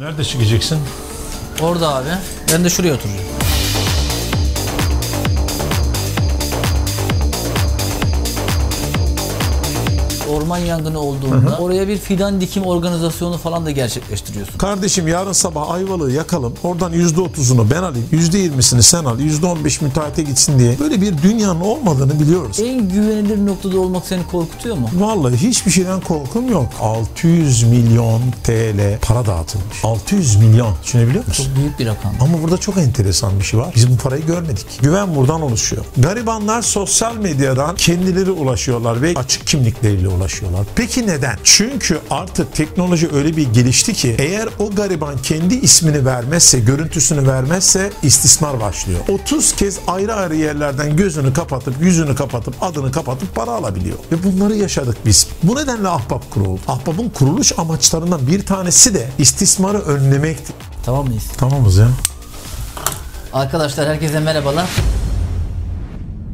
[0.00, 0.80] Nerede çıkacaksın?
[1.60, 2.08] Orada abi.
[2.52, 3.39] Ben de şuraya oturacağım.
[10.30, 14.58] Orman yangını olduğunda oraya bir fidan dikim organizasyonu falan da gerçekleştiriyorsun.
[14.58, 16.54] Kardeşim yarın sabah Ayvalık'ı yakalım.
[16.62, 18.06] Oradan %30'unu ben alayım.
[18.12, 19.18] %20'sini sen al.
[19.18, 20.78] %15 müteahhite gitsin diye.
[20.78, 22.60] Böyle bir dünyanın olmadığını biliyoruz.
[22.60, 24.90] En güvenilir noktada olmak seni korkutuyor mu?
[24.98, 26.68] Vallahi hiçbir şeyden korkum yok.
[26.80, 29.84] 600 milyon TL para dağıtılmış.
[29.84, 30.74] 600 milyon.
[30.84, 31.44] Düşünebiliyor musun?
[31.44, 32.12] Çok büyük bir rakam.
[32.20, 33.72] Ama burada çok enteresan bir şey var.
[33.76, 34.66] Biz bu parayı görmedik.
[34.82, 35.84] Güven buradan oluşuyor.
[35.96, 40.19] Garibanlar sosyal medyadan kendileri ulaşıyorlar ve açık kimlikleriyle ulaşıyorlar.
[40.76, 41.36] Peki neden?
[41.44, 47.90] Çünkü artık teknoloji öyle bir gelişti ki eğer o gariban kendi ismini vermezse, görüntüsünü vermezse
[48.02, 49.00] istismar başlıyor.
[49.08, 53.96] 30 kez ayrı ayrı yerlerden gözünü kapatıp, yüzünü kapatıp, adını kapatıp para alabiliyor.
[54.12, 55.26] Ve bunları yaşadık biz.
[55.42, 56.60] Bu nedenle Ahbap kuruldu.
[56.68, 60.52] Ahbap'ın kuruluş amaçlarından bir tanesi de istismarı önlemekti.
[60.84, 61.24] Tamam mıyız?
[61.36, 61.88] Tamamız ya.
[63.32, 64.66] Arkadaşlar herkese merhabalar.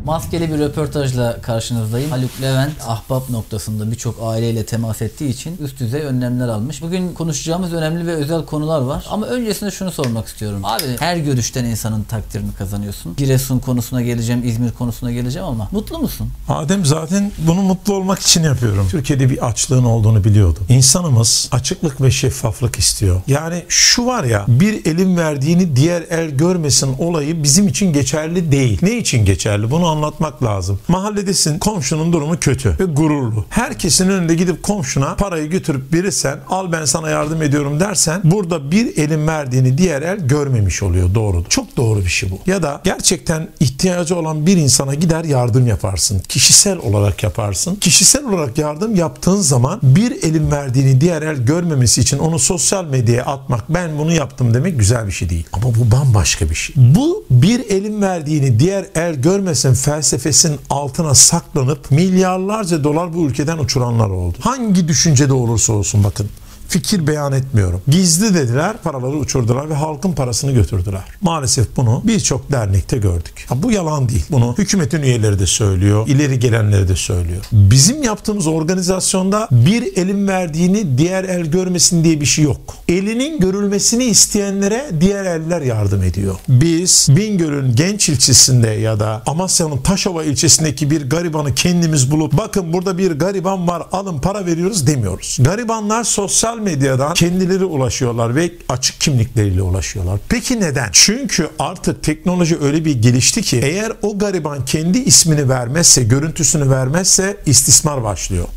[0.07, 2.11] Maskeli bir röportajla karşınızdayım.
[2.11, 6.83] Haluk Levent ahbap noktasında birçok aileyle temas ettiği için üst düzey önlemler almış.
[6.83, 9.05] Bugün konuşacağımız önemli ve özel konular var.
[9.11, 10.61] Ama öncesinde şunu sormak istiyorum.
[10.65, 13.17] Abi her görüşten insanın takdirini kazanıyorsun.
[13.17, 16.29] Giresun konusuna geleceğim, İzmir konusuna geleceğim ama mutlu musun?
[16.49, 18.89] Adem zaten bunu mutlu olmak için yapıyorum.
[18.91, 20.67] Türkiye'de bir açlığın olduğunu biliyordum.
[20.69, 23.23] İnsanımız açıklık ve şeffaflık istiyor.
[23.27, 28.79] Yani şu var ya bir elin verdiğini diğer el görmesin olayı bizim için geçerli değil.
[28.83, 29.71] Ne için geçerli?
[29.71, 30.79] Bunu anlatmak lazım.
[30.89, 33.45] Mahalledesin komşunun durumu kötü ve gururlu.
[33.49, 38.97] Herkesin önünde gidip komşuna parayı götürüp verirsen al ben sana yardım ediyorum dersen burada bir
[38.97, 41.45] elin verdiğini diğer el görmemiş oluyor doğru.
[41.49, 42.39] Çok doğru bir şey bu.
[42.47, 46.19] Ya da gerçekten ihtiyacı olan bir insana gider yardım yaparsın.
[46.19, 47.77] Kişisel olarak yaparsın.
[47.77, 53.25] Kişisel olarak yardım yaptığın zaman bir elin verdiğini diğer el görmemesi için onu sosyal medyaya
[53.25, 55.47] atmak ben bunu yaptım demek güzel bir şey değil.
[55.53, 56.75] Ama bu bambaşka bir şey.
[56.77, 64.11] Bu bir elin verdiğini diğer el görmesin felsefesinin altına saklanıp milyarlarca dolar bu ülkeden uçuranlar
[64.11, 64.39] oldu.
[64.41, 66.29] Hangi düşüncede olursa olsun bakın
[66.69, 67.81] fikir beyan etmiyorum.
[67.89, 71.05] Gizli dediler, paraları uçurdular ve halkın parasını götürdüler.
[71.21, 73.47] Maalesef bunu birçok dernekte gördük.
[73.49, 74.25] Ha, bu yalan değil.
[74.31, 77.45] Bunu hükümetin üyeleri de söylüyor, ileri gelenleri de söylüyor.
[77.53, 82.77] Bizim yaptığımız organizasyonda bir elin verdiğini diğer el görmesin diye bir şey yok.
[82.89, 86.37] Elinin görülmesini isteyenlere diğer eller yardım ediyor.
[86.49, 92.99] Biz Bingöl'ün genç ilçesinde ya da Amasya'nın Taşova ilçesindeki bir garibanı kendimiz bulup bakın burada
[92.99, 95.39] bir gariban var alın para veriyoruz demiyoruz.
[95.41, 100.21] Garibanlar sosyal medyadan kendileri ulaşıyorlar ve açık kimlikleriyle ulaşıyorlar.
[100.29, 100.89] Peki neden?
[100.93, 107.37] Çünkü artık teknoloji öyle bir gelişti ki eğer o gariban kendi ismini vermezse, görüntüsünü vermezse
[107.47, 108.49] istismar başlıyor.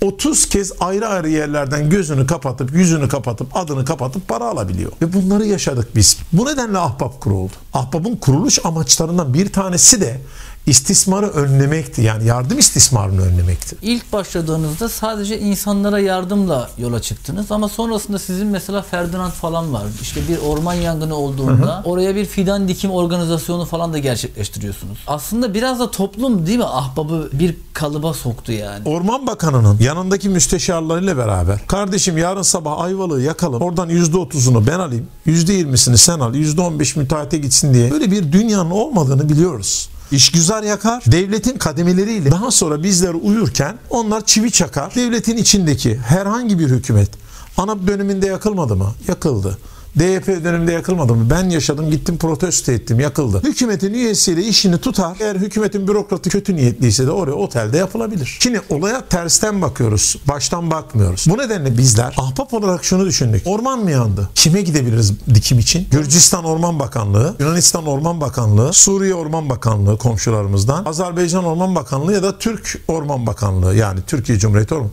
[0.00, 4.92] 30 kez ayrı ayrı yerlerden gözünü kapatıp, yüzünü kapatıp, adını kapatıp para alabiliyor.
[5.02, 6.16] Ve bunları yaşadık biz.
[6.32, 7.52] Bu nedenle Ahbap kuruldu.
[7.72, 10.20] Ahbap'ın kuruluş amaçlarından bir tanesi de
[10.66, 12.02] istismarı önlemekti.
[12.02, 13.76] Yani yardım istismarını önlemekti.
[13.82, 19.82] İlk başladığınızda sadece insanlara yardımla yola çıktınız ama sonrasında sizin mesela Ferdinand falan var.
[20.02, 24.98] İşte bir orman yangını olduğunda oraya bir fidan dikim organizasyonu falan da gerçekleştiriyorsunuz.
[25.06, 28.88] Aslında biraz da toplum değil mi ahbabı bir kalıba soktu yani.
[28.88, 33.62] Orman Bakanı'nın yanındaki müsteşarlarıyla beraber kardeşim yarın sabah Ayvalık'ı yakalım.
[33.62, 35.06] Oradan %30'unu ben alayım.
[35.26, 36.34] %20'sini sen al.
[36.34, 37.90] %15 müteahhite gitsin diye.
[37.90, 39.88] Böyle bir dünyanın olmadığını biliyoruz.
[40.12, 41.02] İşgüzar yakar.
[41.06, 44.94] Devletin kademeleriyle daha sonra bizler uyurken onlar çivi çakar.
[44.94, 47.10] Devletin içindeki herhangi bir hükümet
[47.56, 48.92] ANAP döneminde yakılmadı mı?
[49.08, 49.58] Yakıldı.
[49.98, 51.30] DYP döneminde yakılmadı mı?
[51.30, 53.40] Ben yaşadım gittim protesto ettim yakıldı.
[53.44, 55.16] Hükümetin üyesiyle işini tutar.
[55.20, 58.38] Eğer hükümetin bürokratı kötü niyetliyse de oraya otelde yapılabilir.
[58.40, 60.16] Şimdi olaya tersten bakıyoruz.
[60.28, 61.26] Baştan bakmıyoruz.
[61.30, 63.42] Bu nedenle bizler ahbap olarak şunu düşündük.
[63.44, 64.28] Orman mı yandı?
[64.34, 65.86] Kime gidebiliriz dikim için?
[65.90, 72.38] Gürcistan Orman Bakanlığı, Yunanistan Orman Bakanlığı, Suriye Orman Bakanlığı komşularımızdan, Azerbaycan Orman Bakanlığı ya da
[72.38, 74.90] Türk Orman Bakanlığı yani Türkiye Cumhuriyeti Orman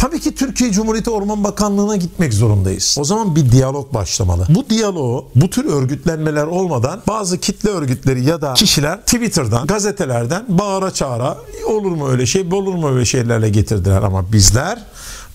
[0.00, 2.96] Tabii ki Türkiye Cumhuriyeti Orman Bakanlığı'na gitmek zorundayız.
[3.00, 4.46] O zaman bir diyalog başlamalı.
[4.48, 10.90] Bu diyaloğu bu tür örgütlenmeler olmadan bazı kitle örgütleri ya da kişiler Twitter'dan, gazetelerden bağıra
[10.90, 14.78] çağıra olur mu öyle şey, olur mu öyle şeylerle getirdiler ama bizler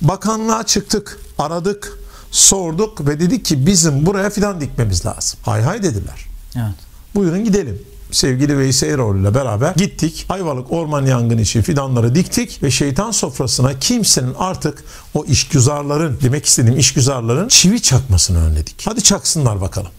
[0.01, 1.99] bakanlığa çıktık, aradık,
[2.31, 5.39] sorduk ve dedik ki bizim buraya fidan dikmemiz lazım.
[5.43, 6.25] Hay hay dediler.
[6.55, 6.75] Evet.
[7.15, 7.81] Buyurun gidelim
[8.11, 10.25] sevgili Veysel Eroğlu ile beraber gittik.
[10.29, 16.79] Ayvalık orman yangını için fidanları diktik ve şeytan sofrasına kimsenin artık o işgüzarların demek istediğim
[16.79, 18.83] işgüzarların çivi çakmasını önledik.
[18.85, 19.91] Hadi çaksınlar bakalım.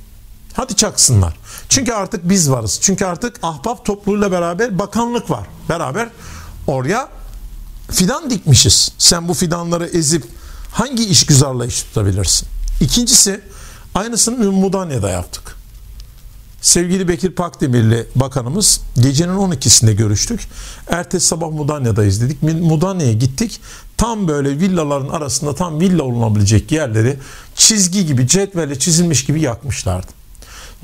[0.53, 1.37] Hadi çaksınlar.
[1.69, 2.79] Çünkü artık biz varız.
[2.83, 5.47] Çünkü artık ahbap topluluğuyla beraber bakanlık var.
[5.69, 6.09] Beraber
[6.67, 7.09] oraya
[7.91, 8.93] fidan dikmişiz.
[8.99, 10.25] Sen bu fidanları ezip
[10.73, 12.49] hangi işgüzarla iş tutabilirsin?
[12.81, 13.41] İkincisi
[13.95, 15.56] aynısını Mudanya'da yaptık.
[16.67, 20.41] Sevgili Bekir Pakdemirli Bakanımız gecenin 12'sinde görüştük.
[20.89, 22.43] Ertesi sabah Mudanya'dayız dedik.
[22.43, 23.61] Mudanya'ya gittik.
[23.97, 27.17] Tam böyle villaların arasında tam villa olunabilecek yerleri
[27.55, 30.16] çizgi gibi cetvelle çizilmiş gibi yakmışlardı.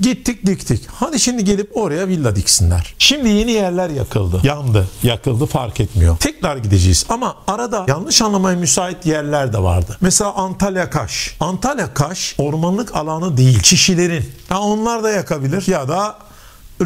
[0.01, 0.81] Gittik diktik.
[0.93, 2.95] Hadi şimdi gelip oraya villa diksinler.
[2.99, 4.41] Şimdi yeni yerler yakıldı.
[4.45, 4.89] Yandı.
[5.03, 6.17] Yakıldı fark etmiyor.
[6.19, 7.07] Tekrar gideceğiz.
[7.09, 9.97] Ama arada yanlış anlamaya müsait yerler de vardı.
[10.01, 11.37] Mesela Antalya Kaş.
[11.41, 13.61] Antalya Kaş ormanlık alanı değil.
[13.61, 14.25] Kişilerin.
[14.51, 16.19] Ya onlar da yakabilir ya da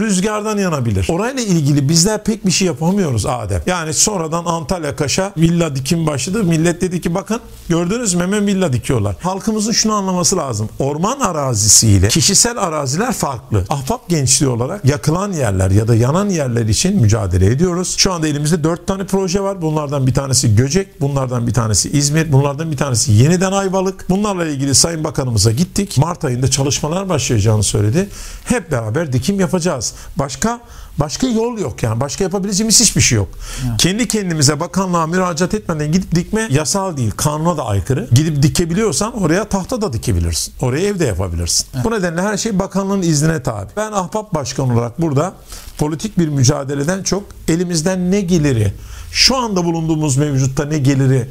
[0.00, 1.06] rüzgardan yanabilir.
[1.10, 3.62] Orayla ilgili bizler pek bir şey yapamıyoruz Adem.
[3.66, 6.44] Yani sonradan Antalya Kaş'a villa dikim başladı.
[6.44, 9.16] Millet dedi ki bakın gördünüz mü hemen villa dikiyorlar.
[9.20, 10.68] Halkımızın şunu anlaması lazım.
[10.78, 13.64] Orman arazisiyle kişisel araziler farklı.
[13.68, 17.94] Ahbap gençliği olarak yakılan yerler ya da yanan yerler için mücadele ediyoruz.
[17.98, 19.62] Şu anda elimizde dört tane proje var.
[19.62, 24.10] Bunlardan bir tanesi Göcek, bunlardan bir tanesi İzmir, bunlardan bir tanesi yeniden Ayvalık.
[24.10, 25.98] Bunlarla ilgili Sayın Bakanımıza gittik.
[25.98, 28.08] Mart ayında çalışmalar başlayacağını söyledi.
[28.44, 29.94] Hep beraber dikim yapacağız yapacağız.
[30.16, 30.60] Başka
[30.98, 32.00] başka yol yok yani.
[32.00, 33.28] Başka yapabileceğimiz hiçbir şey yok.
[33.68, 33.78] Evet.
[33.78, 37.10] Kendi kendimize bakanlığa müracaat etmeden gidip dikme yasal değil.
[37.16, 38.08] Kanuna da aykırı.
[38.12, 40.54] Gidip dikebiliyorsan oraya tahta da dikebilirsin.
[40.60, 41.66] Oraya evde yapabilirsin.
[41.74, 41.84] Evet.
[41.84, 43.66] Bu nedenle her şey bakanlığın iznine tabi.
[43.76, 45.32] Ben ahbap başkan olarak burada
[45.78, 48.72] politik bir mücadeleden çok elimizden ne geliri,
[49.12, 51.28] şu anda bulunduğumuz mevcutta ne geliri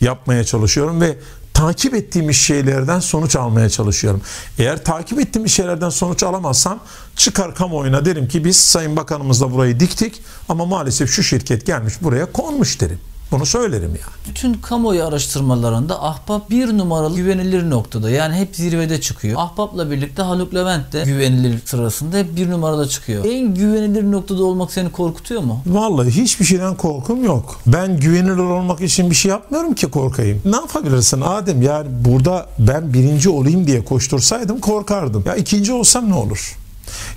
[0.00, 1.16] yapmaya çalışıyorum ve
[1.54, 4.22] takip ettiğimiz şeylerden sonuç almaya çalışıyorum.
[4.58, 6.80] Eğer takip ettiğimiz şeylerden sonuç alamazsam
[7.16, 12.32] çıkar kamuoyuna derim ki biz Sayın Bakanımızla burayı diktik ama maalesef şu şirket gelmiş buraya
[12.32, 12.98] konmuş derim.
[13.32, 14.12] Bunu söylerim yani.
[14.28, 18.10] Bütün kamuoyu araştırmalarında Ahbap bir numaralı güvenilir noktada.
[18.10, 19.40] Yani hep zirvede çıkıyor.
[19.40, 23.24] Ahbap'la birlikte Haluk Levent de güvenilir sırasında hep bir numarada çıkıyor.
[23.24, 25.62] En güvenilir noktada olmak seni korkutuyor mu?
[25.66, 27.60] Vallahi hiçbir şeyden korkum yok.
[27.66, 30.42] Ben güvenilir olmak için bir şey yapmıyorum ki korkayım.
[30.44, 31.62] Ne yapabilirsin Adem?
[31.62, 35.24] Yani burada ben birinci olayım diye koştursaydım korkardım.
[35.26, 36.58] Ya ikinci olsam ne olur?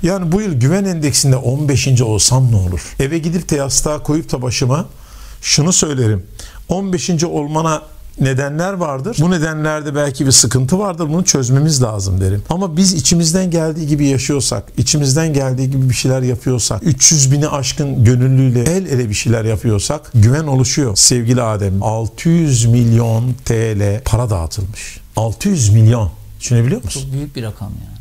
[0.04, 2.02] Yani bu yıl güven endeksinde 15.
[2.02, 2.96] olsam ne olur?
[3.00, 4.86] Eve gidip de yastığa koyup da başıma
[5.46, 6.24] şunu söylerim.
[6.70, 7.24] 15.
[7.24, 7.82] olmana
[8.20, 9.18] nedenler vardır.
[9.22, 11.10] Bu nedenlerde belki bir sıkıntı vardır.
[11.10, 12.44] Bunu çözmemiz lazım derim.
[12.50, 18.04] Ama biz içimizden geldiği gibi yaşıyorsak, içimizden geldiği gibi bir şeyler yapıyorsak, 300 bini aşkın
[18.04, 20.96] gönüllüyle el ele bir şeyler yapıyorsak güven oluşuyor.
[20.96, 25.00] Sevgili Adem, 600 milyon TL para dağıtılmış.
[25.16, 26.12] 600 milyon.
[26.40, 27.02] Düşünebiliyor musun?
[27.02, 27.95] Çok büyük bir rakam yani.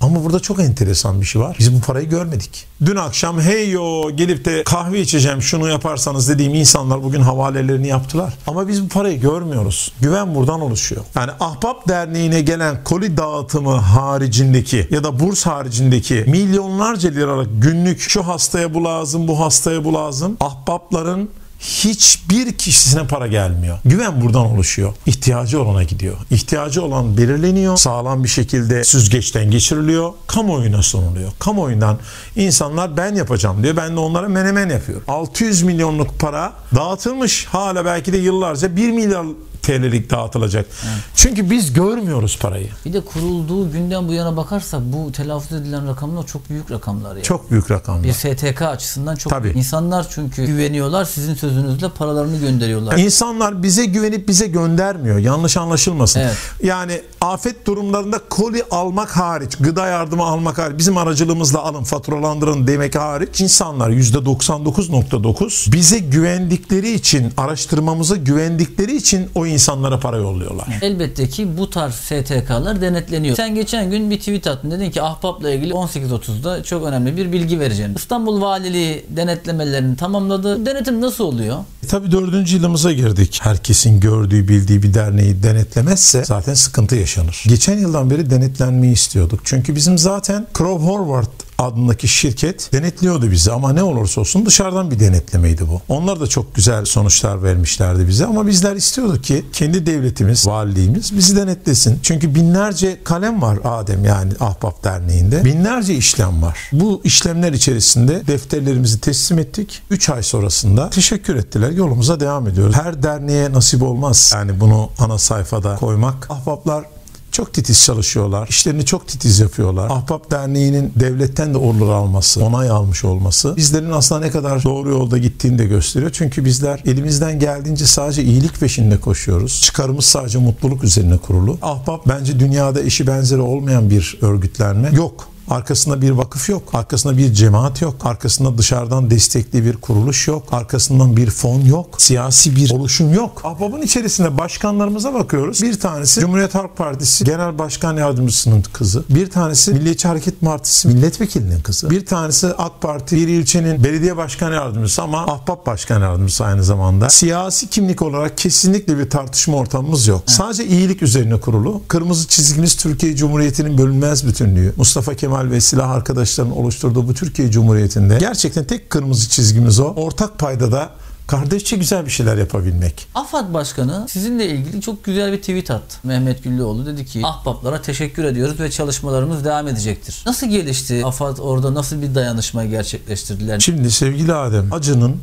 [0.00, 1.56] Ama burada çok enteresan bir şey var.
[1.58, 2.66] Biz bu parayı görmedik.
[2.86, 8.34] Dün akşam hey yo gelip de kahve içeceğim şunu yaparsanız dediğim insanlar bugün havalelerini yaptılar.
[8.46, 9.92] Ama biz bu parayı görmüyoruz.
[10.00, 11.02] Güven buradan oluşuyor.
[11.14, 18.26] Yani Ahbap Derneği'ne gelen koli dağıtımı haricindeki ya da burs haricindeki milyonlarca liralık günlük şu
[18.26, 20.36] hastaya bu lazım bu hastaya bu lazım.
[20.40, 23.78] Ahbapların hiçbir kişisine para gelmiyor.
[23.84, 24.92] Güven buradan oluşuyor.
[25.06, 26.16] İhtiyacı olana gidiyor.
[26.30, 27.76] İhtiyacı olan belirleniyor.
[27.76, 30.12] Sağlam bir şekilde süzgeçten geçiriliyor.
[30.26, 31.30] Kamuoyuna sunuluyor.
[31.38, 31.98] Kamuoyundan
[32.36, 33.76] insanlar ben yapacağım diyor.
[33.76, 35.04] Ben de onlara menemen yapıyorum.
[35.08, 37.46] 600 milyonluk para dağıtılmış.
[37.46, 39.26] Hala belki de yıllarca 1 milyar
[39.62, 40.66] TL'lik dağıtılacak.
[40.84, 41.04] Evet.
[41.14, 42.68] Çünkü biz görmüyoruz parayı.
[42.84, 47.22] Bir de kurulduğu günden bu yana bakarsak bu telaffuz edilen rakamlar çok büyük rakamlar yani.
[47.22, 48.04] Çok büyük rakamlar.
[48.04, 49.48] Bir STK açısından çok Tabii.
[49.48, 52.98] İnsanlar çünkü güveniyorlar sizin sözünüzle paralarını gönderiyorlar.
[52.98, 55.18] İnsanlar bize güvenip bize göndermiyor.
[55.18, 56.20] Yanlış anlaşılmasın.
[56.20, 56.36] Evet.
[56.62, 62.94] Yani afet durumlarında koli almak hariç, gıda yardımı almak hariç, bizim aracılığımızla alın, faturalandırın demek
[62.94, 70.66] hariç insanlar %99.9 bize güvendikleri için, araştırmamıza güvendikleri için o insanlara para yolluyorlar.
[70.82, 73.36] Elbette ki bu tarz STK'lar denetleniyor.
[73.36, 74.70] Sen geçen gün bir tweet attın.
[74.70, 77.94] Dedin ki Ahbap'la ilgili 18.30'da çok önemli bir bilgi vereceğim.
[77.96, 80.66] İstanbul Valiliği denetlemelerini tamamladı.
[80.66, 81.58] Denetim nasıl oluyor?
[81.84, 83.38] E, tabii dördüncü yılımıza girdik.
[83.42, 87.44] Herkesin gördüğü, bildiği bir derneği denetlemezse zaten sıkıntı yaşanır.
[87.46, 89.40] Geçen yıldan beri denetlenmeyi istiyorduk.
[89.44, 95.00] Çünkü bizim zaten Crow Horvath adındaki şirket denetliyordu bizi ama ne olursa olsun dışarıdan bir
[95.00, 95.80] denetlemeydi bu.
[95.88, 101.36] Onlar da çok güzel sonuçlar vermişlerdi bize ama bizler istiyorduk ki kendi devletimiz, valiliğimiz bizi
[101.36, 101.98] denetlesin.
[102.02, 105.44] Çünkü binlerce kalem var Adem yani Ahbap Derneği'nde.
[105.44, 106.58] Binlerce işlem var.
[106.72, 109.82] Bu işlemler içerisinde defterlerimizi teslim ettik.
[109.90, 111.70] 3 ay sonrasında teşekkür ettiler.
[111.70, 112.74] Yolumuza devam ediyoruz.
[112.74, 114.32] Her derneğe nasip olmaz.
[114.34, 116.30] Yani bunu ana sayfada koymak.
[116.30, 116.84] Ahbaplar
[117.32, 118.48] çok titiz çalışıyorlar.
[118.48, 119.90] İşlerini çok titiz yapıyorlar.
[119.90, 125.18] Ahbap Derneği'nin devletten de ordur alması, onay almış olması bizlerin aslında ne kadar doğru yolda
[125.18, 126.10] gittiğini de gösteriyor.
[126.14, 129.62] Çünkü bizler elimizden geldiğince sadece iyilik peşinde koşuyoruz.
[129.62, 131.58] Çıkarımız sadece mutluluk üzerine kurulu.
[131.62, 134.90] Ahbap bence dünyada eşi benzeri olmayan bir örgütlenme.
[134.92, 135.28] Yok.
[135.50, 136.62] Arkasında bir vakıf yok.
[136.72, 137.94] Arkasında bir cemaat yok.
[138.04, 140.42] Arkasında dışarıdan destekli bir kuruluş yok.
[140.52, 142.02] Arkasından bir fon yok.
[142.02, 143.40] Siyasi bir oluşum yok.
[143.44, 145.62] Ahbabın içerisinde başkanlarımıza bakıyoruz.
[145.62, 149.04] Bir tanesi Cumhuriyet Halk Partisi Genel Başkan Yardımcısının kızı.
[149.10, 151.90] Bir tanesi Milliyetçi Hareket Partisi milletvekilinin kızı.
[151.90, 157.08] Bir tanesi AK Parti bir ilçenin belediye başkan yardımcısı ama Ahbap Başkan Yardımcısı aynı zamanda.
[157.08, 160.22] Siyasi kimlik olarak kesinlikle bir tartışma ortamımız yok.
[160.26, 161.82] Sadece iyilik üzerine kurulu.
[161.88, 164.72] Kırmızı çizgimiz Türkiye Cumhuriyeti'nin bölünmez bütünlüğü.
[164.76, 169.84] Mustafa Kemal ve silah arkadaşlarının oluşturduğu bu Türkiye Cumhuriyeti'nde gerçekten tek kırmızı çizgimiz o.
[169.84, 170.90] Ortak payda da
[171.26, 173.06] kardeşçe güzel bir şeyler yapabilmek.
[173.14, 175.96] AFAD Başkanı sizinle ilgili çok güzel bir tweet attı.
[176.04, 180.22] Mehmet Güllüoğlu dedi ki ahbaplara teşekkür ediyoruz ve çalışmalarımız devam edecektir.
[180.26, 183.60] Nasıl gelişti AFAD orada nasıl bir dayanışma gerçekleştirdiler?
[183.60, 185.16] Şimdi sevgili Adem, acının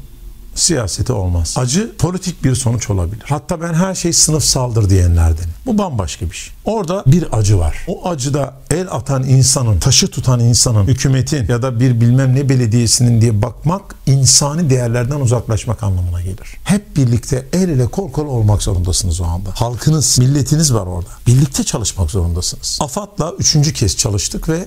[0.60, 1.56] siyaseti olmaz.
[1.58, 3.24] Acı politik bir sonuç olabilir.
[3.30, 5.46] Hatta ben her şey sınıfsaldır diyenlerden.
[5.66, 6.54] Bu bambaşka bir şey.
[6.66, 7.86] Orada bir acı var.
[7.88, 13.22] O acıda el atan insanın, taşı tutan insanın, hükümetin ya da bir bilmem ne belediyesinin
[13.22, 16.58] diye bakmak insani değerlerden uzaklaşmak anlamına gelir.
[16.64, 19.50] Hep birlikte el ele kol kol olmak zorundasınız o anda.
[19.54, 21.10] Halkınız, milletiniz var orada.
[21.28, 22.80] Birlikte çalışmak zorundasınız.
[22.82, 24.66] AFAD'la üçüncü kez çalıştık ve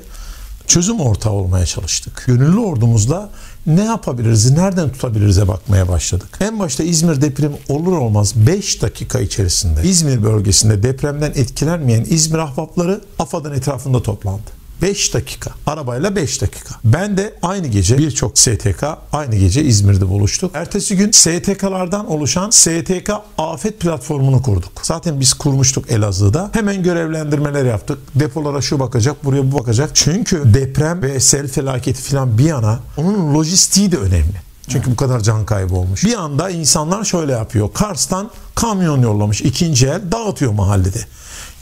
[0.66, 2.24] çözüm ortağı olmaya çalıştık.
[2.26, 3.30] Gönüllü ordumuzla
[3.76, 6.38] ne yapabiliriz, nereden tutabiliriz'e bakmaya başladık.
[6.40, 13.00] En başta İzmir depremi olur olmaz 5 dakika içerisinde İzmir bölgesinde depremden etkilenmeyen İzmir ahbapları
[13.18, 14.59] AFAD'ın etrafında toplandı.
[14.82, 15.50] 5 dakika.
[15.66, 16.74] Arabayla 5 dakika.
[16.84, 20.50] Ben de aynı gece birçok STK aynı gece İzmir'de buluştuk.
[20.54, 24.72] Ertesi gün STK'lardan oluşan STK Afet platformunu kurduk.
[24.82, 26.50] Zaten biz kurmuştuk Elazığ'da.
[26.52, 27.98] Hemen görevlendirmeler yaptık.
[28.14, 29.90] Depolara şu bakacak, buraya bu bakacak.
[29.94, 34.50] Çünkü deprem ve sel felaketi falan bir yana onun lojistiği de önemli.
[34.68, 36.04] Çünkü bu kadar can kaybı olmuş.
[36.04, 37.72] Bir anda insanlar şöyle yapıyor.
[37.74, 41.00] Kars'tan kamyon yollamış ikinci el dağıtıyor mahallede.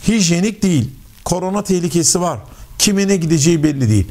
[0.09, 0.91] Hijyenik değil.
[1.25, 2.39] Korona tehlikesi var.
[2.89, 4.07] Kime ne gideceği belli değil.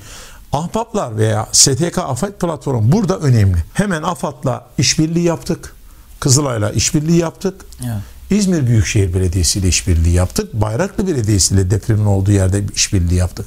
[0.54, 3.58] Ahbaplar veya STK Afet Platformu burada önemli.
[3.74, 5.76] Hemen AFAD'la işbirliği yaptık.
[6.20, 7.66] Kızılay'la işbirliği yaptık.
[7.84, 8.02] Evet.
[8.30, 10.54] İzmir Büyükşehir Belediyesi ile işbirliği yaptık.
[10.54, 13.46] Bayraklı Belediyesi ile depremin olduğu yerde işbirliği yaptık.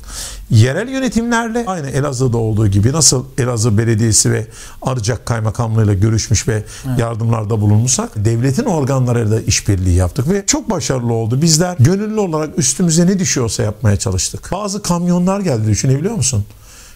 [0.51, 4.47] Yerel yönetimlerle aynı Elazığ'da olduğu gibi nasıl Elazığ Belediyesi ve
[4.83, 6.65] Arıcak Kaymakamlığı ile görüşmüş ve
[6.99, 11.43] yardımlarda bulunmuşsak devletin organlarıyla da işbirliği yaptık ve çok başarılı oldu.
[11.43, 14.49] Bizler gönüllü olarak üstümüze ne düşüyorsa yapmaya çalıştık.
[14.53, 16.45] Bazı kamyonlar geldi düşünebiliyor musun?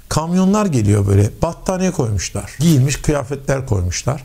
[0.08, 2.56] Kamyonlar geliyor böyle battaniye koymuşlar.
[2.60, 4.24] Giyilmiş kıyafetler koymuşlar.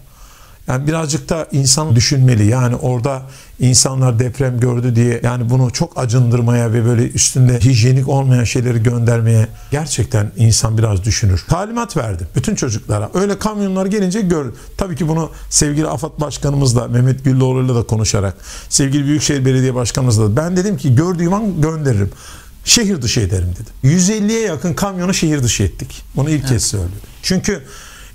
[0.70, 2.46] Yani birazcık da insan düşünmeli.
[2.46, 3.22] Yani orada
[3.60, 9.48] insanlar deprem gördü diye yani bunu çok acındırmaya ve böyle üstünde hijyenik olmayan şeyleri göndermeye
[9.72, 11.46] gerçekten insan biraz düşünür.
[11.48, 13.10] Talimat verdi bütün çocuklara.
[13.14, 14.54] Öyle kamyonlar gelince gör.
[14.78, 18.38] Tabii ki bunu sevgili AFAD Başkanımızla Mehmet Güllüoğlu'yla da konuşarak
[18.70, 22.12] sevgili Büyükşehir Belediye Başkanımızla da ben dedim ki gördüğüm an gönderirim.
[22.66, 24.00] Şehir dışı ederim dedim.
[24.00, 26.04] 150'ye yakın kamyonu şehir dışı ettik.
[26.16, 26.98] Bunu ilk kez söylüyorum.
[27.24, 27.64] Çünkü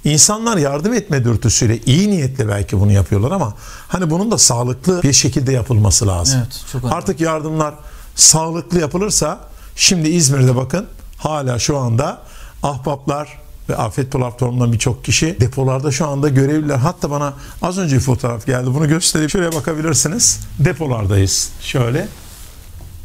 [0.04, 3.54] İnsanlar yardım etme dürtüsüyle iyi niyetle belki bunu yapıyorlar ama
[3.88, 6.40] hani bunun da sağlıklı bir şekilde yapılması lazım.
[6.42, 6.96] Evet, çok önemli.
[6.96, 7.74] Artık yardımlar
[8.14, 9.40] sağlıklı yapılırsa
[9.76, 10.86] şimdi İzmir'de bakın
[11.18, 12.22] hala şu anda
[12.62, 16.76] ahbaplar ve afet platformundan birçok kişi depolarda şu anda görevliler.
[16.76, 18.74] Hatta bana az önce bir fotoğraf geldi.
[18.74, 19.30] Bunu göstereyim.
[19.30, 20.40] Şuraya bakabilirsiniz.
[20.58, 21.50] Depolardayız.
[21.60, 22.08] Şöyle.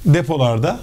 [0.05, 0.79] Depolarda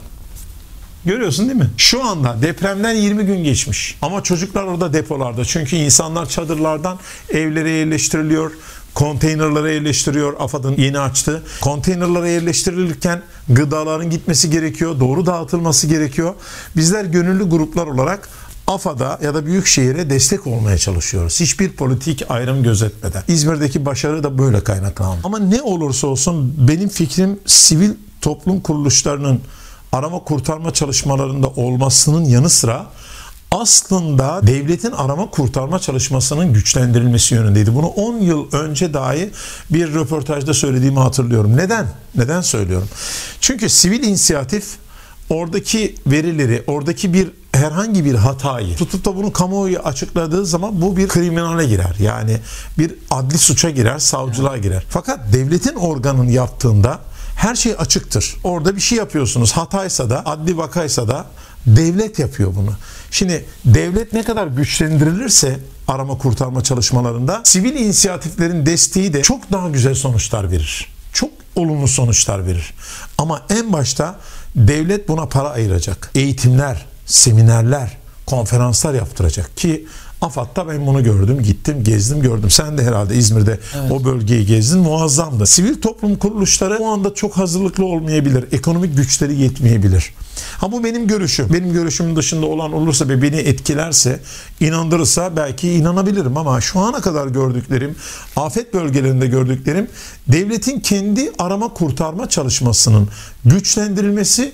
[1.06, 1.70] Görüyorsun değil mi?
[1.76, 3.98] Şu anda depremden 20 gün geçmiş.
[4.02, 5.44] Ama çocuklar orada depolarda.
[5.44, 6.98] Çünkü insanlar çadırlardan
[7.30, 8.50] evlere yerleştiriliyor.
[8.94, 10.34] Konteynerlara yerleştiriyor.
[10.38, 11.42] AFAD'ın yeni açtı.
[11.60, 15.00] Konteynerlara yerleştirilirken gıdaların gitmesi gerekiyor.
[15.00, 16.34] Doğru dağıtılması gerekiyor.
[16.76, 18.28] Bizler gönüllü gruplar olarak
[18.66, 21.40] AFAD'a ya da Büyükşehir'e destek olmaya çalışıyoruz.
[21.40, 23.22] Hiçbir politik ayrım gözetmeden.
[23.28, 25.20] İzmir'deki başarı da böyle kaynaklandı.
[25.24, 29.40] Ama ne olursa olsun benim fikrim sivil toplum kuruluşlarının
[29.92, 32.86] arama kurtarma çalışmalarında olmasının yanı sıra
[33.50, 37.74] aslında devletin arama kurtarma çalışmasının güçlendirilmesi yönündeydi.
[37.74, 39.30] Bunu 10 yıl önce dahi
[39.70, 41.56] bir röportajda söylediğimi hatırlıyorum.
[41.56, 41.86] Neden?
[42.14, 42.88] Neden söylüyorum?
[43.40, 44.64] Çünkü sivil inisiyatif
[45.30, 51.08] oradaki verileri, oradaki bir herhangi bir hatayı tutup da bunu kamuoyu açıkladığı zaman bu bir
[51.08, 51.96] kriminale girer.
[52.00, 52.36] Yani
[52.78, 54.84] bir adli suça girer, savcılığa girer.
[54.88, 57.00] Fakat devletin organın yaptığında
[57.36, 58.36] her şey açıktır.
[58.44, 59.52] Orada bir şey yapıyorsunuz.
[59.52, 61.26] Hataysa da, adli vakaysa da
[61.66, 62.72] devlet yapıyor bunu.
[63.10, 69.94] Şimdi devlet ne kadar güçlendirilirse arama kurtarma çalışmalarında sivil inisiyatiflerin desteği de çok daha güzel
[69.94, 70.88] sonuçlar verir.
[71.12, 72.74] Çok olumlu sonuçlar verir.
[73.18, 74.20] Ama en başta
[74.56, 76.10] devlet buna para ayıracak.
[76.14, 79.86] Eğitimler, seminerler, konferanslar yaptıracak ki
[80.20, 81.42] AFAD'da ben bunu gördüm.
[81.42, 82.50] Gittim, gezdim, gördüm.
[82.50, 83.92] Sen de herhalde İzmir'de evet.
[83.92, 84.80] o bölgeyi gezdin.
[84.80, 85.46] Muazzamdı.
[85.46, 88.44] Sivil toplum kuruluşları o anda çok hazırlıklı olmayabilir.
[88.52, 90.14] Ekonomik güçleri yetmeyebilir.
[90.58, 91.52] Ha bu benim görüşüm.
[91.52, 94.20] Benim görüşümün dışında olan olursa ve beni etkilerse,
[94.60, 97.96] inandırırsa belki inanabilirim ama şu ana kadar gördüklerim,
[98.36, 99.88] afet bölgelerinde gördüklerim
[100.28, 103.08] devletin kendi arama kurtarma çalışmasının
[103.44, 104.52] güçlendirilmesi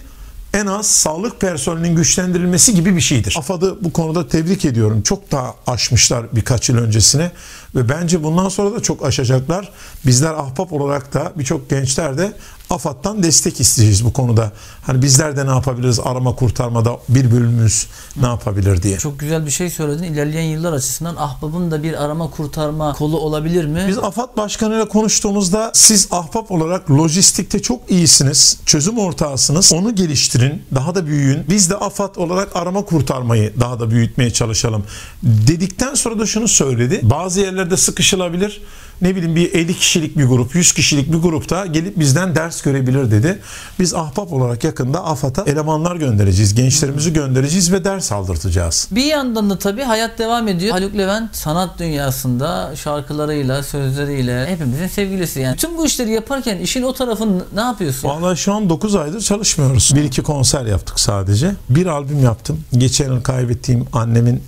[0.55, 3.35] en az sağlık personelinin güçlendirilmesi gibi bir şeydir.
[3.39, 5.03] AFAD'ı bu konuda tebrik ediyorum.
[5.03, 7.31] Çok daha aşmışlar birkaç yıl öncesine
[7.75, 9.71] ve bence bundan sonra da çok aşacaklar.
[10.07, 12.33] Bizler ahbap olarak da birçok gençler de
[12.73, 14.53] AFAD'dan destek isteyeceğiz bu konuda.
[14.87, 17.87] Hani bizler de ne yapabiliriz arama kurtarmada bir bölümümüz
[18.17, 18.99] ne yapabilir diye.
[18.99, 20.03] Çok güzel bir şey söyledin.
[20.03, 23.85] İlerleyen yıllar açısından ahbabın da bir arama kurtarma kolu olabilir mi?
[23.89, 28.59] Biz AFAD başkanıyla konuştuğumuzda siz ahbap olarak lojistikte çok iyisiniz.
[28.67, 29.73] Çözüm ortağısınız.
[29.73, 30.63] Onu geliştirin.
[30.75, 31.45] Daha da büyüyün.
[31.49, 34.85] Biz de AFAD olarak arama kurtarmayı daha da büyütmeye çalışalım.
[35.23, 37.01] Dedikten sonra da şunu söyledi.
[37.03, 38.61] Bazı yerlerde sıkışılabilir
[39.03, 43.11] ne bileyim bir 50 kişilik bir grup, 100 kişilik bir grupta gelip bizden ders görebilir
[43.11, 43.39] dedi.
[43.79, 48.89] Biz ahbap olarak yakında AFAD'a elemanlar göndereceğiz, gençlerimizi göndereceğiz ve ders aldırtacağız.
[48.91, 50.73] Bir yandan da tabii hayat devam ediyor.
[50.73, 55.57] Haluk Levent sanat dünyasında şarkılarıyla, sözleriyle hepimizin sevgilisi yani.
[55.57, 58.09] Tüm bu işleri yaparken işin o tarafını ne yapıyorsun?
[58.09, 59.93] Vallahi şu an 9 aydır çalışmıyoruz.
[59.95, 61.55] Bir iki konser yaptık sadece.
[61.71, 62.61] Bir albüm yaptım.
[62.73, 64.43] Geçen yıl kaybettiğim annemin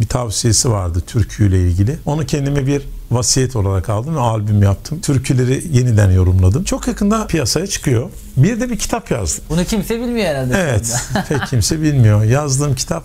[0.00, 1.98] bir tavsiyesi vardı türküyle ilgili.
[2.06, 5.00] Onu kendime bir vasiyet olarak aldım ve albüm yaptım.
[5.00, 6.64] Türküleri yeniden yorumladım.
[6.64, 8.10] Çok yakında piyasaya çıkıyor.
[8.36, 9.44] Bir de bir kitap yazdım.
[9.50, 10.54] Bunu kimse bilmiyor herhalde.
[10.58, 10.96] Evet.
[11.28, 12.24] pek kimse bilmiyor.
[12.24, 13.04] Yazdığım kitap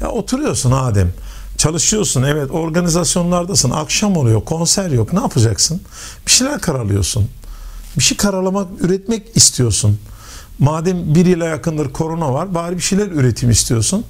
[0.00, 1.12] ya oturuyorsun Adem.
[1.56, 3.70] Çalışıyorsun evet organizasyonlardasın.
[3.70, 5.12] Akşam oluyor konser yok.
[5.12, 5.80] Ne yapacaksın?
[6.26, 7.28] Bir şeyler karalıyorsun.
[7.98, 9.98] Bir şey karalamak, üretmek istiyorsun.
[10.58, 14.04] Madem bir yıla yakındır korona var bari bir şeyler üretim istiyorsun.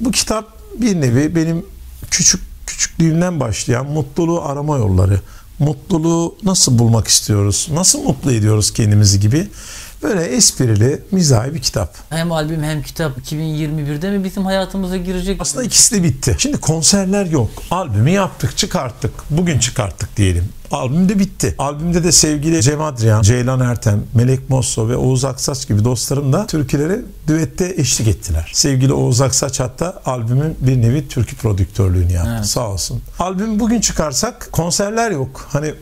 [0.00, 1.66] Bu kitap bir nevi benim
[2.10, 5.20] küçük küçüklüğümden başlayan mutluluğu arama yolları.
[5.58, 7.68] Mutluluğu nasıl bulmak istiyoruz?
[7.72, 9.48] Nasıl mutlu ediyoruz kendimizi gibi
[10.02, 11.94] Böyle esprili, mizahi bir kitap.
[12.10, 15.40] Hem albüm hem kitap 2021'de mi bizim hayatımıza girecek?
[15.40, 16.36] Aslında ikisi de bitti.
[16.38, 17.50] Şimdi konserler yok.
[17.70, 19.12] Albümü yaptık, çıkarttık.
[19.30, 20.48] Bugün çıkarttık diyelim.
[20.70, 21.54] Albüm de bitti.
[21.58, 26.46] Albümde de sevgili Cem Adrian, Ceylan Ertem, Melek Mosso ve Oğuz Aksaç gibi dostlarım da
[26.46, 28.50] türküleri düette eşlik ettiler.
[28.54, 32.32] Sevgili Oğuz Aksaç hatta albümün bir nevi türkü prodüktörlüğünü yaptı.
[32.36, 32.46] Evet.
[32.46, 33.02] Sağ olsun.
[33.18, 35.48] Albüm bugün çıkarsak konserler yok.
[35.52, 35.74] Hani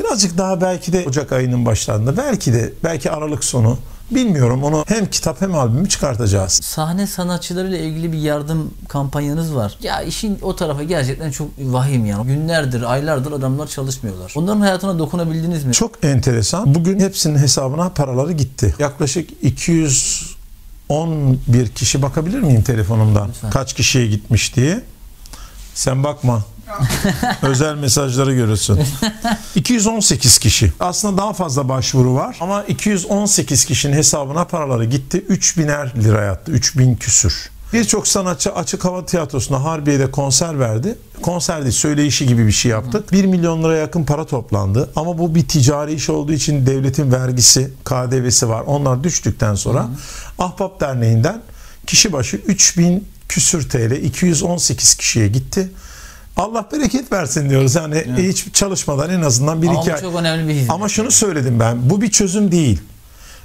[0.00, 3.78] Birazcık daha belki de Ocak ayının başlarında belki de belki Aralık sonu
[4.10, 6.52] Bilmiyorum onu hem kitap hem albümü çıkartacağız.
[6.52, 9.78] Sahne sanatçılarıyla ilgili bir yardım kampanyanız var.
[9.82, 12.18] Ya işin o tarafa gerçekten çok vahim ya.
[12.26, 14.32] Günlerdir, aylardır adamlar çalışmıyorlar.
[14.36, 15.72] Onların hayatına dokunabildiniz mi?
[15.72, 16.74] Çok enteresan.
[16.74, 18.74] Bugün hepsinin hesabına paraları gitti.
[18.78, 23.28] Yaklaşık 211 kişi bakabilir miyim telefonumdan?
[23.28, 23.50] Lütfen.
[23.50, 24.80] Kaç kişiye gitmiş diye.
[25.74, 26.44] Sen bakma.
[27.42, 28.78] Özel mesajları görürsün.
[29.54, 30.72] 218 kişi.
[30.80, 35.24] Aslında daha fazla başvuru var ama 218 kişinin hesabına paraları gitti.
[35.28, 36.52] 3000'er lira yattı.
[36.52, 37.50] 3000 küsür.
[37.72, 40.98] Birçok sanatçı açık hava tiyatrosunda Harbiye'de konser verdi.
[41.22, 43.12] Konser değil, söyleyişi gibi bir şey yaptık.
[43.12, 44.90] 1 milyon lira yakın para toplandı.
[44.96, 48.62] Ama bu bir ticari iş olduğu için devletin vergisi, KDV'si var.
[48.66, 49.88] Onlar düştükten sonra
[50.38, 51.42] Ahbap Derneği'nden
[51.86, 55.70] kişi başı 3000 küsür TL 218 kişiye gitti.
[56.36, 57.74] Allah bereket versin diyoruz.
[57.74, 58.18] Yani evet.
[58.18, 60.00] hiç çalışmadan en azından bir Ama iki ay.
[60.00, 60.70] çok önemli bir hizmet.
[60.70, 61.90] Ama şunu söyledim ben.
[61.90, 62.80] Bu bir çözüm değil.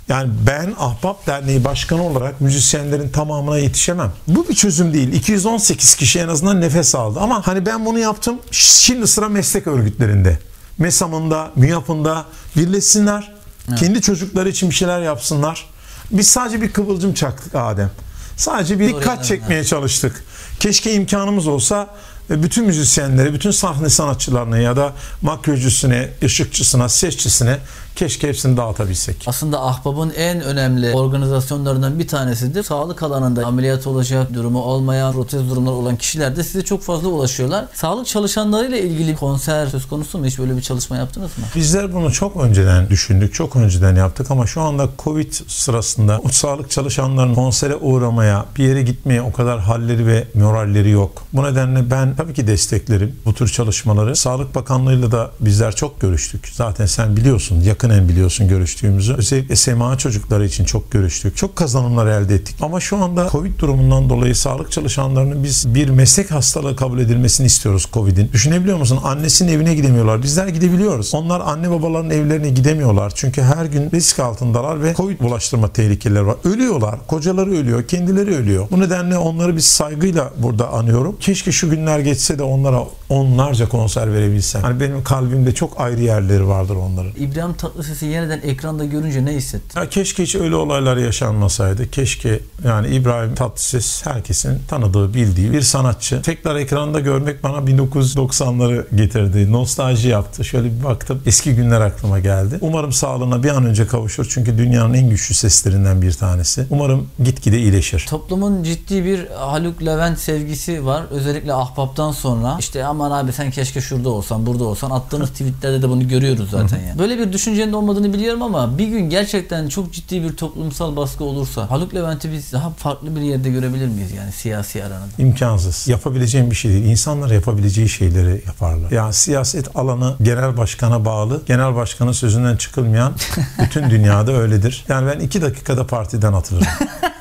[0.09, 4.11] Yani ben Ahbap Derneği Başkanı olarak müzisyenlerin tamamına yetişemem.
[4.27, 5.13] Bu bir çözüm değil.
[5.13, 7.19] 218 kişi en azından nefes aldı.
[7.19, 8.39] Ama hani ben bunu yaptım.
[8.51, 10.39] Şimdi sıra meslek örgütlerinde.
[10.77, 12.25] MESAM'ında, MÜYAP'ında
[12.57, 13.33] birleşsinler.
[13.69, 13.79] Evet.
[13.79, 15.69] Kendi çocukları için bir şeyler yapsınlar.
[16.11, 17.91] Biz sadece bir kıvılcım çaktık Adem.
[18.37, 20.23] Sadece bir dikkat çekmeye çalıştık.
[20.59, 21.87] Keşke imkanımız olsa
[22.29, 27.57] bütün müzisyenlere, bütün sahne sanatçılarına ya da makyözcüsüne, ışıkçısına, sesçisine
[27.95, 29.23] Keşke hepsini dağıtabilsek.
[29.27, 32.63] Aslında Ahbap'ın en önemli organizasyonlarından bir tanesidir.
[32.63, 37.65] Sağlık alanında ameliyat olacak, durumu olmayan, protez durumları olan kişiler de size çok fazla ulaşıyorlar.
[37.73, 40.25] Sağlık çalışanlarıyla ilgili konser söz konusu mu?
[40.25, 41.43] Hiç böyle bir çalışma yaptınız mı?
[41.55, 46.71] Bizler bunu çok önceden düşündük, çok önceden yaptık ama şu anda Covid sırasında o sağlık
[46.71, 51.23] çalışanlarının konsere uğramaya, bir yere gitmeye o kadar halleri ve moralleri yok.
[51.33, 54.15] Bu nedenle ben tabii ki desteklerim bu tür çalışmaları.
[54.15, 56.49] Sağlık Bakanlığı'yla da bizler çok görüştük.
[56.53, 59.13] Zaten sen biliyorsun yakın yakinen biliyorsun görüştüğümüzü.
[59.13, 61.37] Özellikle SMA çocukları için çok görüştük.
[61.37, 62.55] Çok kazanımlar elde ettik.
[62.61, 67.87] Ama şu anda Covid durumundan dolayı sağlık çalışanlarının biz bir meslek hastalığı kabul edilmesini istiyoruz
[67.93, 68.29] Covid'in.
[68.33, 68.99] Düşünebiliyor musun?
[69.03, 70.23] Annesinin evine gidemiyorlar.
[70.23, 71.15] Bizler gidebiliyoruz.
[71.15, 73.11] Onlar anne babaların evlerine gidemiyorlar.
[73.15, 76.35] Çünkü her gün risk altındalar ve Covid bulaştırma tehlikeleri var.
[76.43, 77.07] Ölüyorlar.
[77.07, 77.87] Kocaları ölüyor.
[77.87, 78.67] Kendileri ölüyor.
[78.71, 81.15] Bu nedenle onları biz saygıyla burada anıyorum.
[81.19, 84.61] Keşke şu günler geçse de onlara onlarca konser verebilsem.
[84.61, 87.11] Hani benim kalbimde çok ayrı yerleri vardır onların.
[87.19, 89.79] İbrahim Tatlıses'i yeniden ekranda görünce ne hissettin?
[89.79, 91.91] Ya keşke hiç öyle olaylar yaşanmasaydı.
[91.91, 96.21] Keşke yani İbrahim Tatlıses herkesin tanıdığı, bildiği bir sanatçı.
[96.21, 99.51] Tekrar ekranda görmek bana 1990'ları getirdi.
[99.51, 100.45] Nostalji yaptı.
[100.45, 101.21] Şöyle bir baktım.
[101.25, 102.57] Eski günler aklıma geldi.
[102.61, 104.27] Umarım sağlığına bir an önce kavuşur.
[104.29, 106.65] Çünkü dünyanın en güçlü seslerinden bir tanesi.
[106.69, 108.05] Umarım gitgide iyileşir.
[108.09, 111.03] Toplumun ciddi bir Haluk Levent sevgisi var.
[111.11, 112.55] Özellikle Ahbap'tan sonra.
[112.59, 114.91] İşte aman abi sen keşke şurada olsan, burada olsan.
[114.91, 116.99] Attığınız tweetlerde de bunu görüyoruz zaten ya.
[116.99, 117.31] Böyle bir
[117.65, 122.31] düşüncenin olmadığını biliyorum ama bir gün gerçekten çok ciddi bir toplumsal baskı olursa Haluk Levent'i
[122.31, 125.07] biz daha farklı bir yerde görebilir miyiz yani siyasi aranada?
[125.17, 125.87] İmkansız.
[125.87, 126.85] Yapabileceğim bir şey değil.
[126.85, 128.91] İnsanlar yapabileceği şeyleri yaparlar.
[128.91, 131.41] Ya siyaset alanı genel başkana bağlı.
[131.45, 133.13] Genel başkanın sözünden çıkılmayan
[133.63, 134.85] bütün dünyada öyledir.
[134.89, 136.67] Yani ben iki dakikada partiden atılırım.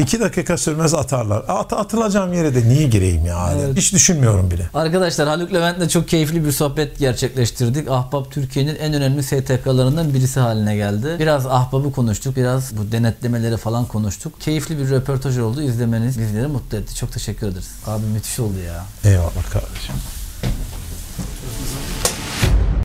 [0.00, 1.44] İki dakika sürmez atarlar.
[1.48, 3.52] At, atılacağım yere de niye gireyim ya?
[3.58, 3.76] Evet.
[3.76, 4.70] Hiç düşünmüyorum bile.
[4.74, 7.90] Arkadaşlar Haluk Levent'le çok keyifli bir sohbet gerçekleştirdik.
[7.90, 11.16] Ahbap Türkiye'nin en önemli STK'larından birisi haline geldi.
[11.18, 14.40] Biraz Ahbap'ı konuştuk, biraz bu denetlemeleri falan konuştuk.
[14.40, 15.62] Keyifli bir röportaj oldu.
[15.62, 16.94] İzlemeniz bizleri mutlu etti.
[16.94, 17.70] Çok teşekkür ederiz.
[17.86, 18.84] Abi müthiş oldu ya.
[19.04, 19.94] Eyvallah kardeşim.